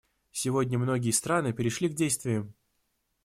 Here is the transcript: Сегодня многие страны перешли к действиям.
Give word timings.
Сегодня 0.31 0.79
многие 0.79 1.11
страны 1.11 1.53
перешли 1.53 1.87
к 1.87 1.93
действиям. 1.93 2.55